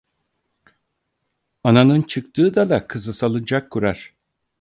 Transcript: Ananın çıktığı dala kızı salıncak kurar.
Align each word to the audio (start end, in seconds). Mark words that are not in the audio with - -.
Ananın 1.63 2.01
çıktığı 2.01 2.55
dala 2.55 2.87
kızı 2.87 3.13
salıncak 3.13 3.71
kurar. 3.71 4.13